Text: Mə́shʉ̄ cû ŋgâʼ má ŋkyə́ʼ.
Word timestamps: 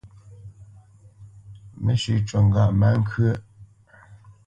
Mə́shʉ̄ 1.83 2.17
cû 2.27 2.37
ŋgâʼ 2.47 2.71
má 2.79 2.87
ŋkyə́ʼ. 3.01 3.39